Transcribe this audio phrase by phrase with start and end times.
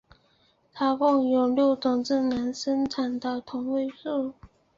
[0.73, 4.33] 它共有六种自然产生的同位素。